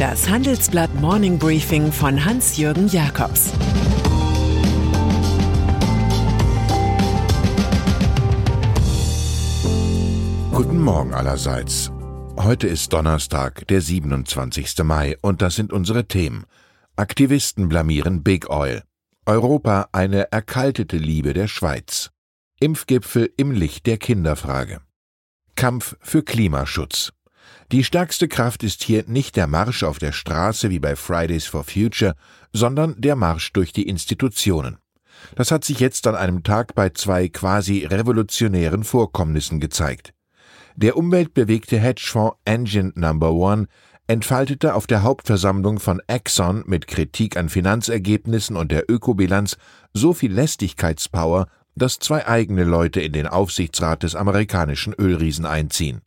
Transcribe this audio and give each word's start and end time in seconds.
Das 0.00 0.30
Handelsblatt 0.30 0.94
Morning 0.94 1.38
Briefing 1.38 1.92
von 1.92 2.24
Hans-Jürgen 2.24 2.88
Jakobs 2.88 3.50
Guten 10.52 10.80
Morgen 10.80 11.12
allerseits. 11.12 11.92
Heute 12.38 12.66
ist 12.66 12.94
Donnerstag, 12.94 13.68
der 13.68 13.82
27. 13.82 14.82
Mai, 14.84 15.18
und 15.20 15.42
das 15.42 15.56
sind 15.56 15.70
unsere 15.70 16.06
Themen. 16.08 16.46
Aktivisten 16.96 17.68
blamieren 17.68 18.22
Big 18.22 18.48
Oil. 18.48 18.82
Europa 19.26 19.90
eine 19.92 20.32
erkaltete 20.32 20.96
Liebe 20.96 21.34
der 21.34 21.46
Schweiz. 21.46 22.10
Impfgipfel 22.58 23.30
im 23.36 23.50
Licht 23.50 23.84
der 23.84 23.98
Kinderfrage. 23.98 24.80
Kampf 25.56 25.98
für 26.00 26.22
Klimaschutz. 26.22 27.12
Die 27.72 27.84
stärkste 27.84 28.28
Kraft 28.28 28.62
ist 28.62 28.82
hier 28.82 29.04
nicht 29.06 29.36
der 29.36 29.46
Marsch 29.46 29.82
auf 29.84 29.98
der 29.98 30.12
Straße 30.12 30.70
wie 30.70 30.78
bei 30.78 30.96
Fridays 30.96 31.46
for 31.46 31.64
Future, 31.64 32.14
sondern 32.52 33.00
der 33.00 33.16
Marsch 33.16 33.52
durch 33.52 33.72
die 33.72 33.88
Institutionen. 33.88 34.78
Das 35.34 35.50
hat 35.50 35.64
sich 35.64 35.80
jetzt 35.80 36.06
an 36.06 36.14
einem 36.14 36.42
Tag 36.42 36.74
bei 36.74 36.90
zwei 36.90 37.28
quasi 37.28 37.84
revolutionären 37.84 38.84
Vorkommnissen 38.84 39.60
gezeigt. 39.60 40.12
Der 40.76 40.96
umweltbewegte 40.96 41.78
Hedgefonds 41.78 42.36
Engine 42.44 42.92
Number 42.94 43.32
One 43.32 43.66
entfaltete 44.06 44.74
auf 44.74 44.86
der 44.86 45.02
Hauptversammlung 45.02 45.78
von 45.78 46.00
Exxon 46.08 46.64
mit 46.66 46.88
Kritik 46.88 47.36
an 47.36 47.48
Finanzergebnissen 47.48 48.56
und 48.56 48.72
der 48.72 48.90
Ökobilanz 48.90 49.56
so 49.92 50.12
viel 50.12 50.32
Lästigkeitspower, 50.32 51.46
dass 51.76 52.00
zwei 52.00 52.26
eigene 52.26 52.64
Leute 52.64 53.00
in 53.00 53.12
den 53.12 53.28
Aufsichtsrat 53.28 54.02
des 54.02 54.16
amerikanischen 54.16 54.94
Ölriesen 54.94 55.46
einziehen. 55.46 56.02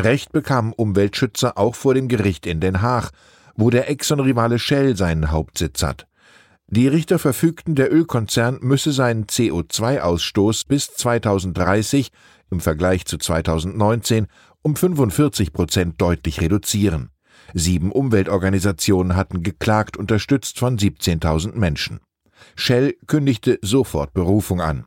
Recht 0.00 0.30
bekamen 0.30 0.72
Umweltschützer 0.72 1.58
auch 1.58 1.74
vor 1.74 1.94
dem 1.94 2.06
Gericht 2.06 2.46
in 2.46 2.60
Den 2.60 2.82
Haag, 2.82 3.10
wo 3.56 3.68
der 3.68 3.90
Exxon-Rivale 3.90 4.60
Shell 4.60 4.96
seinen 4.96 5.32
Hauptsitz 5.32 5.82
hat. 5.82 6.06
Die 6.68 6.86
Richter 6.86 7.18
verfügten, 7.18 7.74
der 7.74 7.92
Ölkonzern 7.92 8.58
müsse 8.60 8.92
seinen 8.92 9.24
CO2-Ausstoß 9.24 10.68
bis 10.68 10.94
2030 10.94 12.12
im 12.50 12.60
Vergleich 12.60 13.06
zu 13.06 13.18
2019 13.18 14.26
um 14.62 14.76
45 14.76 15.52
Prozent 15.52 16.00
deutlich 16.00 16.40
reduzieren. 16.40 17.10
Sieben 17.54 17.90
Umweltorganisationen 17.90 19.16
hatten 19.16 19.42
geklagt, 19.42 19.96
unterstützt 19.96 20.58
von 20.58 20.78
17.000 20.78 21.56
Menschen. 21.56 22.00
Shell 22.54 22.94
kündigte 23.06 23.58
sofort 23.62 24.12
Berufung 24.12 24.60
an. 24.60 24.84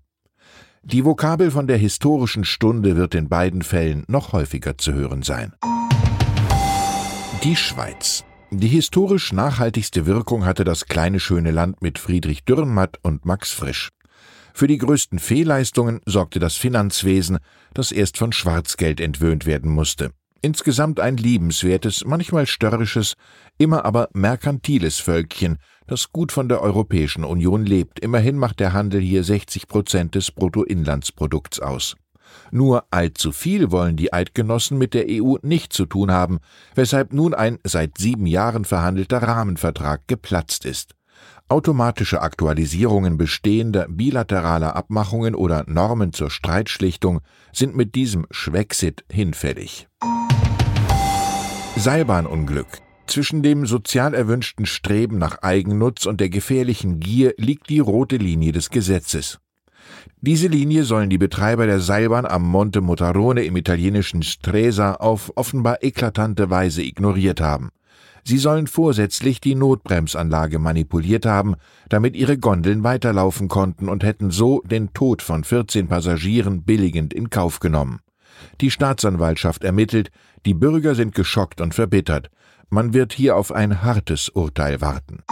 Die 0.84 1.06
Vokabel 1.06 1.52
von 1.52 1.68
der 1.68 1.78
historischen 1.78 2.44
Stunde 2.44 2.98
wird 2.98 3.14
in 3.14 3.30
beiden 3.30 3.62
Fällen 3.62 4.04
noch 4.08 4.34
häufiger 4.34 4.80
zu 4.80 4.94
hören 4.94 5.22
sein. 5.22 5.54
Die 7.44 7.56
Schweiz. 7.56 8.26
Die 8.50 8.68
historisch 8.68 9.32
nachhaltigste 9.32 10.08
Wirkung 10.08 10.44
hatte 10.44 10.64
das 10.64 10.88
kleine 10.88 11.20
schöne 11.20 11.52
Land 11.52 11.84
mit 11.84 12.00
Friedrich 12.00 12.46
Dürrenmatt 12.46 12.98
und 13.04 13.26
Max 13.26 13.52
Frisch. 13.52 13.90
Für 14.56 14.66
die 14.66 14.80
größten 14.80 15.20
Fehlleistungen 15.20 16.02
sorgte 16.08 16.40
das 16.40 16.56
Finanzwesen, 16.56 17.38
das 17.76 17.92
erst 17.92 18.18
von 18.18 18.34
Schwarzgeld 18.34 19.00
entwöhnt 19.00 19.46
werden 19.46 19.70
musste. 19.70 20.10
Insgesamt 20.42 21.00
ein 21.00 21.18
liebenswertes, 21.18 22.04
manchmal 22.06 22.48
störrisches, 22.48 23.14
immer 23.60 23.86
aber 23.86 24.10
merkantiles 24.14 24.98
Völkchen, 24.98 25.60
das 25.92 26.12
gut 26.14 26.32
von 26.32 26.48
der 26.48 26.62
Europäischen 26.62 27.26
Union 27.26 27.66
lebt. 27.66 28.00
Immerhin 28.00 28.38
macht 28.38 28.62
der 28.62 28.72
Handel 28.72 29.02
hier 29.02 29.24
60 29.24 29.68
Prozent 29.68 30.16
des 30.16 30.32
Bruttoinlandsprodukts 30.32 31.60
aus. 31.60 31.96
Nur 32.50 32.86
allzu 32.92 33.34
viel 33.34 33.72
wollen 33.72 33.98
die 33.98 34.14
Eidgenossen 34.14 34.78
mit 34.78 34.94
der 34.94 35.06
EU 35.10 35.36
nicht 35.42 35.74
zu 35.74 35.86
tun 35.86 36.10
haben, 36.10 36.40
weshalb 36.76 37.12
nun 37.12 37.34
ein 37.34 37.60
seit 37.66 37.98
sieben 37.98 38.26
Jahren 38.26 38.64
verhandelter 38.64 39.22
Rahmenvertrag 39.22 40.08
geplatzt 40.08 40.66
ist. 40.66 40.96
Automatische 41.50 42.22
Aktualisierungen 42.22 43.18
bestehender 43.18 43.86
bilateraler 43.90 44.78
Abmachungen 44.78 45.36
oder 45.36 45.66
Normen 45.68 46.14
zur 46.14 46.30
Streitschlichtung 46.30 47.20
sind 47.52 47.76
mit 47.76 47.96
diesem 47.96 48.26
Schwexit 48.32 49.04
hinfällig. 49.12 49.90
Seilbahnunglück 51.76 52.82
zwischen 53.12 53.44
dem 53.44 53.66
sozial 53.66 54.14
erwünschten 54.14 54.66
Streben 54.66 55.18
nach 55.18 55.42
Eigennutz 55.42 56.06
und 56.06 56.22
der 56.22 56.30
gefährlichen 56.30 57.00
Gier 57.00 57.34
liegt 57.38 57.70
die 57.70 57.80
rote 57.80 58.16
Linie 58.16 58.54
des 58.54 58.70
Gesetzes. 58.70 59.40
Diese 60.22 60.48
Linie 60.48 60.86
sollen 60.86 61.10
die 61.10 61.18
Betreiber 61.18 61.66
der 61.66 61.80
Seilbahn 61.80 62.26
am 62.26 62.44
Monte 62.44 62.80
Motarone 62.80 63.44
im 63.44 63.58
italienischen 63.58 64.24
Stresa 64.24 64.94
auf 64.94 65.34
offenbar 65.36 65.84
eklatante 65.84 66.50
Weise 66.50 66.84
ignoriert 66.84 67.42
haben. 67.42 67.72
Sie 68.24 68.38
sollen 68.38 68.68
vorsätzlich 68.68 69.42
die 69.42 69.56
Notbremsanlage 69.56 70.60
manipuliert 70.60 71.26
haben, 71.26 71.56
damit 71.90 72.16
ihre 72.16 72.38
Gondeln 72.38 72.84
weiterlaufen 72.84 73.48
konnten 73.48 73.90
und 73.90 74.04
hätten 74.04 74.32
so 74.32 74.62
den 74.62 74.94
Tod 74.94 75.22
von 75.22 75.44
14 75.44 75.88
Passagieren 75.88 76.64
billigend 76.64 77.14
in 77.14 77.30
Kauf 77.30 77.60
genommen. 77.60 78.00
Die 78.62 78.72
Staatsanwaltschaft 78.72 79.64
ermittelt, 79.64 80.12
die 80.46 80.54
Bürger 80.54 80.96
sind 80.96 81.16
geschockt 81.16 81.62
und 81.62 81.74
verbittert. 81.76 82.30
Man 82.70 82.94
wird 82.94 83.14
hier 83.14 83.36
auf 83.36 83.52
ein 83.52 83.84
hartes 83.84 84.30
Urteil 84.30 84.82
warten. 84.82 85.24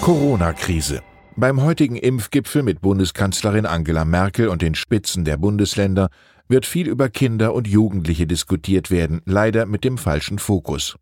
Corona-Krise. 0.00 1.02
Beim 1.36 1.62
heutigen 1.62 1.96
Impfgipfel 1.96 2.62
mit 2.62 2.80
Bundeskanzlerin 2.80 3.66
Angela 3.66 4.04
Merkel 4.04 4.48
und 4.48 4.62
den 4.62 4.74
Spitzen 4.74 5.24
der 5.24 5.36
Bundesländer 5.36 6.10
wird 6.48 6.66
viel 6.66 6.88
über 6.88 7.08
Kinder 7.08 7.54
und 7.54 7.68
Jugendliche 7.68 8.26
diskutiert 8.26 8.90
werden, 8.90 9.22
leider 9.24 9.66
mit 9.66 9.84
dem 9.84 9.98
falschen 9.98 10.38
Fokus. 10.38 10.96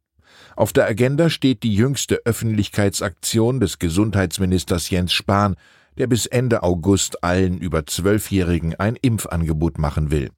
Auf 0.56 0.72
der 0.72 0.86
Agenda 0.86 1.30
steht 1.30 1.62
die 1.62 1.74
jüngste 1.74 2.20
Öffentlichkeitsaktion 2.24 3.60
des 3.60 3.78
Gesundheitsministers 3.78 4.90
Jens 4.90 5.12
Spahn, 5.12 5.56
der 5.96 6.06
bis 6.06 6.26
Ende 6.26 6.62
August 6.62 7.24
allen 7.24 7.58
über 7.58 7.86
Zwölfjährigen 7.86 8.74
ein 8.74 8.96
Impfangebot 8.96 9.78
machen 9.78 10.10
will. 10.10 10.30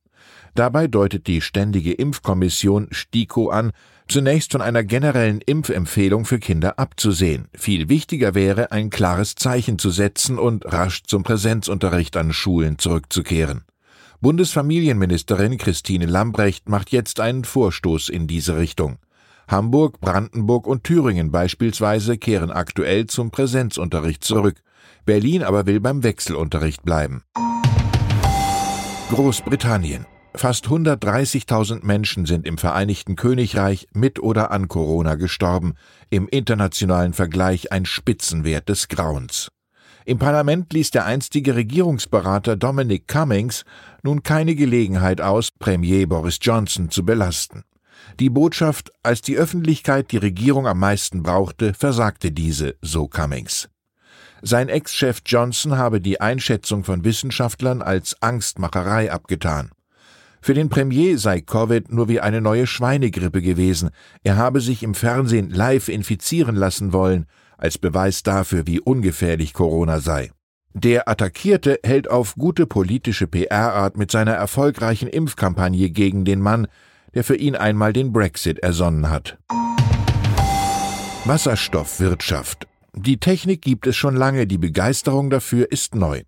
Dabei 0.55 0.87
deutet 0.87 1.27
die 1.27 1.41
Ständige 1.41 1.93
Impfkommission 1.93 2.89
STIKO 2.91 3.51
an, 3.51 3.73
zunächst 4.09 4.53
von 4.53 4.61
einer 4.61 4.83
generellen 4.83 5.41
Impfempfehlung 5.41 6.25
für 6.25 6.39
Kinder 6.39 6.79
abzusehen. 6.79 7.49
Viel 7.55 7.89
wichtiger 7.89 8.35
wäre, 8.35 8.73
ein 8.73 8.91
klares 8.91 9.37
Zeichen 9.37 9.79
zu 9.79 9.91
setzen 9.91 10.39
und 10.39 10.65
rasch 10.67 11.05
zum 11.05 11.23
Präsenzunterricht 11.23 12.17
an 12.17 12.33
Schulen 12.33 12.79
zurückzukehren. 12.79 13.63
Bundesfamilienministerin 14.21 15.57
Christine 15.57 16.07
Lambrecht 16.07 16.69
macht 16.69 16.91
jetzt 16.91 17.21
einen 17.21 17.45
Vorstoß 17.45 18.11
in 18.11 18.27
diese 18.27 18.59
Richtung. 18.59 18.99
Hamburg, 19.49 20.01
Brandenburg 20.01 20.67
und 20.67 20.85
Thüringen 20.85 21.31
beispielsweise 21.31 22.19
kehren 22.19 22.51
aktuell 22.51 23.07
zum 23.07 23.31
Präsenzunterricht 23.31 24.23
zurück. 24.23 24.57
Berlin 25.07 25.43
aber 25.43 25.67
will 25.67 25.81
beim 25.81 26.03
Wechselunterricht 26.03 26.83
bleiben. 26.85 27.23
Großbritannien 29.11 30.07
Fast 30.35 30.67
130.000 30.67 31.85
Menschen 31.85 32.25
sind 32.25 32.47
im 32.47 32.57
Vereinigten 32.57 33.17
Königreich 33.17 33.89
mit 33.93 34.21
oder 34.21 34.53
an 34.53 34.69
Corona 34.69 35.17
gestorben, 35.17 35.75
im 36.09 36.29
internationalen 36.29 37.13
Vergleich 37.13 37.73
ein 37.73 37.85
Spitzenwert 37.85 38.69
des 38.69 38.89
Grauens. 38.89 39.51
Im 40.07 40.19
Parlament 40.19 40.73
ließ 40.73 40.93
der 40.93 41.05
einstige 41.05 41.57
Regierungsberater 41.57 42.57
Dominic 42.57 43.09
Cummings 43.09 43.65
nun 44.03 44.23
keine 44.23 44.55
Gelegenheit 44.55 45.21
aus, 45.21 45.51
Premier 45.51 46.07
Boris 46.07 46.39
Johnson 46.41 46.91
zu 46.91 47.05
belasten. 47.05 47.65
Die 48.19 48.31
Botschaft, 48.31 48.93
als 49.03 49.23
die 49.23 49.37
Öffentlichkeit 49.37 50.11
die 50.13 50.17
Regierung 50.17 50.67
am 50.67 50.79
meisten 50.79 51.23
brauchte, 51.23 51.75
versagte 51.75 52.33
diese, 52.33 52.77
so 52.81 53.09
Cummings. 53.09 53.69
Sein 54.43 54.69
Ex-Chef 54.69 55.21
Johnson 55.27 55.77
habe 55.77 56.01
die 56.01 56.21
Einschätzung 56.21 56.83
von 56.85 57.05
Wissenschaftlern 57.05 57.83
als 57.83 58.17
Angstmacherei 58.23 59.13
abgetan. 59.13 59.71
Für 60.43 60.55
den 60.55 60.69
Premier 60.69 61.19
sei 61.19 61.41
Covid 61.41 61.93
nur 61.93 62.09
wie 62.09 62.21
eine 62.21 62.41
neue 62.41 62.67
Schweinegrippe 62.67 63.43
gewesen. 63.43 63.91
Er 64.23 64.37
habe 64.37 64.61
sich 64.61 64.83
im 64.83 64.95
Fernsehen 64.95 65.51
live 65.51 65.89
infizieren 65.89 66.57
lassen 66.57 66.93
wollen, 66.93 67.27
als 67.59 67.77
Beweis 67.77 68.23
dafür, 68.23 68.67
wie 68.67 68.81
ungefährlich 68.81 69.53
Corona 69.53 70.01
sei. 70.01 70.31
Der 70.73 71.09
Attackierte 71.09 71.81
hält 71.83 72.09
auf 72.09 72.37
gute 72.37 72.67
politische 72.67 73.27
PR-Art 73.27 73.99
mit 73.99 74.11
seiner 74.11 74.33
erfolgreichen 74.33 75.09
Impfkampagne 75.09 75.91
gegen 75.91 76.25
den 76.25 76.41
Mann, 76.41 76.69
der 77.13 77.25
für 77.25 77.37
ihn 77.37 77.57
einmal 77.57 77.93
den 77.93 78.13
Brexit 78.13 78.61
ersonnen 78.61 79.11
hat. 79.11 79.37
Wasserstoffwirtschaft. 81.25 82.67
Die 82.95 83.19
Technik 83.19 83.63
gibt 83.63 83.87
es 83.87 83.97
schon 83.97 84.17
lange, 84.17 84.47
die 84.47 84.59
Begeisterung 84.59 85.29
dafür 85.29 85.71
ist 85.71 85.95
neu. 85.95 86.23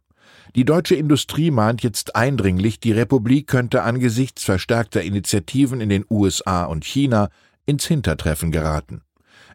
Die 0.55 0.67
deutsche 0.67 0.97
Industrie 0.97 1.51
mahnt 1.51 1.83
jetzt 1.83 2.15
eindringlich, 2.15 2.79
die 2.79 2.93
Republik 2.93 3.47
könnte 3.47 3.85
angesichts 3.85 4.45
verstärkter 4.45 5.01
Initiativen 5.01 5.81
in 5.81 5.89
den 5.89 6.05
USA 6.11 6.65
und 6.65 6.85
China 6.85 7.31
ins 7.65 7.87
Hintertreffen 7.87 8.53
geraten. 8.53 9.01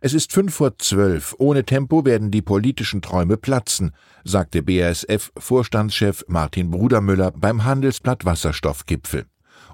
Es 0.02 0.16
ist 0.16 0.32
fünf 0.32 0.56
vor 0.56 0.78
zwölf. 0.80 1.36
Ohne 1.38 1.66
Tempo 1.66 2.04
werden 2.04 2.32
die 2.32 2.42
politischen 2.42 3.04
Träume 3.04 3.38
platzen, 3.38 3.92
sagte 4.24 4.64
BASF-Vorstandschef 4.64 6.26
Martin 6.28 6.72
Brudermüller 6.72 7.32
beim 7.32 7.64
Handelsblatt 7.64 8.26
Wasserstoffgipfel. 8.26 9.26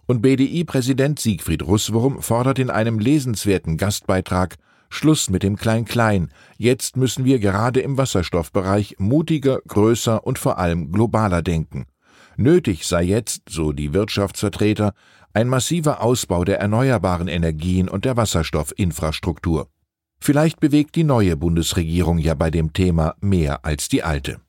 Und 0.06 0.22
BDI-Präsident 0.22 1.20
Siegfried 1.20 1.64
Russwurm 1.64 2.22
fordert 2.22 2.60
in 2.60 2.70
einem 2.70 3.00
lesenswerten 3.00 3.78
Gastbeitrag 3.78 4.58
Schluss 4.94 5.30
mit 5.30 5.44
dem 5.44 5.56
Klein-Klein. 5.56 6.30
Jetzt 6.58 6.98
müssen 6.98 7.26
wir 7.26 7.40
gerade 7.40 7.82
im 7.82 7.98
Wasserstoffbereich 7.98 8.96
mutiger, 9.00 9.60
größer 9.68 10.26
und 10.26 10.38
vor 10.38 10.60
allem 10.60 10.92
globaler 10.92 11.42
denken. 11.42 11.86
Nötig 12.38 12.86
sei 12.86 13.04
jetzt, 13.04 13.50
so 13.50 13.72
die 13.72 13.94
Wirtschaftsvertreter, 13.94 14.94
ein 15.34 15.48
massiver 15.48 16.02
Ausbau 16.02 16.44
der 16.44 16.60
erneuerbaren 16.60 17.28
Energien 17.28 17.90
und 17.90 18.06
der 18.06 18.18
Wasserstoffinfrastruktur. 18.18 19.68
Vielleicht 20.20 20.60
bewegt 20.60 20.96
die 20.96 21.04
neue 21.04 21.36
Bundesregierung 21.36 22.20
ja 22.20 22.36
bei 22.36 22.52
dem 22.52 22.72
Thema 22.72 23.16
mehr 23.20 23.66
als 23.66 23.90
die 23.90 24.04
alte. 24.04 24.40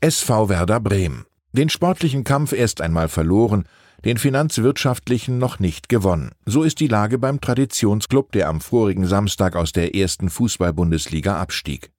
SV 0.00 0.48
Werder 0.48 0.80
Bremen. 0.80 1.26
Den 1.52 1.68
sportlichen 1.68 2.24
Kampf 2.24 2.52
erst 2.52 2.80
einmal 2.80 3.08
verloren, 3.08 3.66
den 4.04 4.16
finanzwirtschaftlichen 4.16 5.38
noch 5.38 5.58
nicht 5.58 5.88
gewonnen. 5.88 6.32
So 6.44 6.62
ist 6.62 6.80
die 6.80 6.88
Lage 6.88 7.18
beim 7.18 7.40
Traditionsclub, 7.40 8.32
der 8.32 8.48
am 8.48 8.60
vorigen 8.60 9.06
Samstag 9.06 9.56
aus 9.56 9.72
der 9.72 9.94
ersten 9.94 10.28
Fußball-Bundesliga 10.28 11.40
abstieg. 11.40 11.92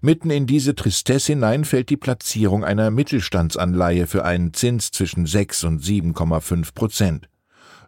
Mitten 0.00 0.30
in 0.30 0.46
diese 0.46 0.74
Tristesse 0.74 1.32
hinein 1.32 1.64
fällt 1.64 1.90
die 1.90 1.96
Platzierung 1.96 2.64
einer 2.64 2.90
Mittelstandsanleihe 2.90 4.06
für 4.06 4.24
einen 4.24 4.54
Zins 4.54 4.90
zwischen 4.90 5.26
6 5.26 5.64
und 5.64 5.82
7,5 5.82 6.74
Prozent. 6.74 7.28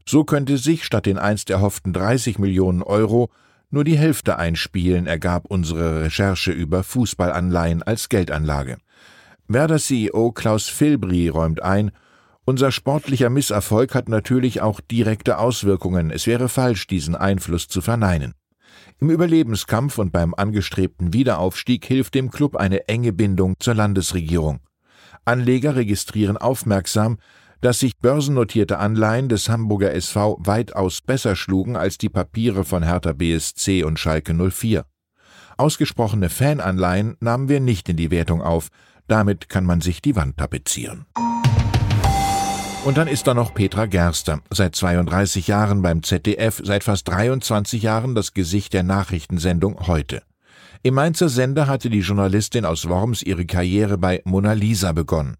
So 0.06 0.24
könnte 0.24 0.58
sich 0.58 0.84
statt 0.84 1.06
den 1.06 1.19
einst 1.19 1.48
erhofften 1.48 1.92
30 1.92 2.38
Millionen 2.38 2.82
Euro 2.82 3.30
nur 3.70 3.84
die 3.84 3.96
Hälfte 3.96 4.38
einspielen, 4.38 5.06
ergab 5.06 5.46
unsere 5.46 6.02
Recherche 6.02 6.52
über 6.52 6.82
Fußballanleihen 6.82 7.82
als 7.82 8.10
Geldanlage. 8.10 8.76
Werder 9.48 9.78
CEO 9.78 10.32
Klaus 10.32 10.69
Filbri 10.69 11.28
räumt 11.28 11.62
ein, 11.62 11.90
unser 12.44 12.73
sportlicher 12.73 13.31
Misserfolg 13.31 13.94
hat 13.94 14.09
natürlich 14.09 14.61
auch 14.61 14.81
direkte 14.81 15.39
Auswirkungen. 15.39 16.11
Es 16.11 16.27
wäre 16.27 16.49
falsch, 16.49 16.87
diesen 16.87 17.15
Einfluss 17.15 17.69
zu 17.69 17.81
verneinen. 17.81 18.35
Im 19.00 19.11
Überlebenskampf 19.11 19.99
und 19.99 20.12
beim 20.12 20.35
angestrebten 20.35 21.12
Wiederaufstieg 21.12 21.85
hilft 21.85 22.15
dem 22.15 22.31
Club 22.31 22.56
eine 22.56 22.89
enge 22.89 23.12
Bindung 23.12 23.55
zur 23.59 23.75
Landesregierung. 23.75 24.61
Anleger 25.25 25.77
registrieren 25.77 26.37
aufmerksam, 26.37 27.19
dass 27.61 27.79
sich 27.79 27.99
börsennotierte 27.99 28.79
Anleihen 28.79 29.29
des 29.29 29.49
Hamburger 29.49 29.94
SV 29.94 30.39
weitaus 30.41 31.00
besser 31.00 31.37
schlugen 31.37 31.77
als 31.77 31.97
die 31.97 32.09
Papiere 32.09 32.65
von 32.65 32.83
Hertha 32.83 33.12
BSC 33.12 33.85
und 33.85 34.00
Schalke 34.00 34.35
04. 34.35 34.85
Ausgesprochene 35.56 36.29
Fananleihen 36.29 37.17
nahmen 37.21 37.49
wir 37.49 37.61
nicht 37.61 37.89
in 37.89 37.97
die 37.97 38.11
Wertung 38.11 38.43
auf, 38.43 38.69
damit 39.06 39.49
kann 39.49 39.65
man 39.65 39.81
sich 39.81 40.03
die 40.03 40.17
Wand 40.17 40.39
tapezieren. 40.39 41.06
Und 42.84 42.96
dann 42.96 43.06
ist 43.06 43.29
da 43.29 43.34
noch 43.34 43.55
Petra 43.55 43.87
Gerster, 43.87 44.40
seit 44.50 44.75
32 44.75 45.46
Jahren 45.46 45.82
beim 45.82 46.02
ZDF, 46.02 46.61
seit 46.64 46.82
fast 46.82 47.06
23 47.06 47.81
Jahren 47.81 48.17
das 48.17 48.34
Gesicht 48.34 48.73
der 48.73 48.82
Nachrichtensendung 48.82 49.87
heute. 49.87 50.23
Im 50.82 50.94
Mainzer 50.94 51.29
Sender 51.29 51.69
hatte 51.69 51.90
die 51.90 52.00
Journalistin 52.00 52.64
aus 52.64 52.88
Worms 52.88 53.23
ihre 53.23 53.46
Karriere 53.46 53.99
bei 53.99 54.20
Mona 54.25 54.55
Lisa 54.55 54.90
begonnen. 54.90 55.37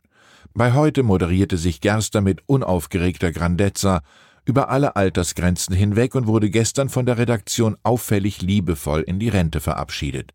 Bei 0.55 0.73
heute 0.73 1.03
moderierte 1.03 1.59
sich 1.59 1.81
Gerster 1.81 2.21
mit 2.21 2.43
unaufgeregter 2.47 3.33
Grandezza 3.33 4.03
über 4.45 4.69
alle 4.69 4.95
Altersgrenzen 4.95 5.75
hinweg 5.75 6.15
und 6.15 6.29
wurde 6.29 6.49
gestern 6.49 6.91
von 6.91 7.07
der 7.07 7.19
Redaktion 7.19 7.77
auffällig 7.83 8.41
liebevoll 8.41 9.01
in 9.01 9.19
die 9.19 9.31
Rente 9.31 9.61
verabschiedet. 9.61 10.31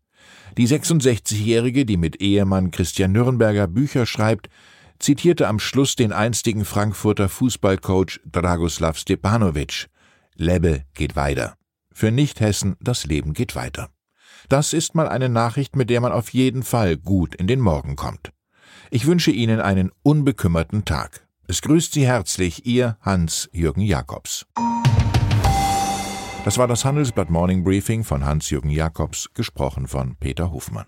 Die 0.58 0.68
66-Jährige, 0.68 1.86
die 1.86 1.96
mit 1.96 2.20
Ehemann 2.20 2.70
Christian 2.70 3.12
Nürnberger 3.12 3.66
Bücher 3.66 4.04
schreibt, 4.04 4.50
zitierte 4.98 5.48
am 5.48 5.58
Schluss 5.58 5.96
den 5.96 6.12
einstigen 6.12 6.64
Frankfurter 6.64 7.28
Fußballcoach 7.28 8.20
Dragoslav 8.24 8.98
Stepanovic. 8.98 9.88
Lebbe 10.34 10.84
geht 10.94 11.16
weiter. 11.16 11.54
Für 11.92 12.10
Nicht-Hessen 12.10 12.76
das 12.80 13.06
Leben 13.06 13.32
geht 13.32 13.56
weiter. 13.56 13.90
Das 14.48 14.72
ist 14.72 14.94
mal 14.94 15.08
eine 15.08 15.28
Nachricht, 15.28 15.76
mit 15.76 15.90
der 15.90 16.00
man 16.00 16.12
auf 16.12 16.30
jeden 16.30 16.62
Fall 16.62 16.96
gut 16.96 17.34
in 17.34 17.46
den 17.46 17.60
Morgen 17.60 17.96
kommt. 17.96 18.32
Ich 18.90 19.06
wünsche 19.06 19.30
Ihnen 19.30 19.60
einen 19.60 19.90
unbekümmerten 20.02 20.84
Tag. 20.84 21.26
Es 21.46 21.60
grüßt 21.62 21.92
Sie 21.92 22.06
herzlich 22.06 22.66
Ihr 22.66 22.96
Hans-Jürgen 23.00 23.82
Jakobs. 23.82 24.46
Das 26.44 26.56
war 26.56 26.68
das 26.68 26.84
Handelsblatt 26.84 27.30
Morning 27.30 27.64
Briefing 27.64 28.04
von 28.04 28.24
Hans-Jürgen 28.24 28.70
Jakobs, 28.70 29.28
gesprochen 29.34 29.86
von 29.86 30.16
Peter 30.16 30.50
Hofmann. 30.50 30.86